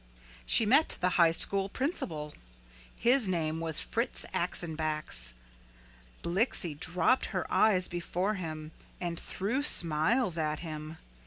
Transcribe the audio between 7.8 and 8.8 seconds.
before him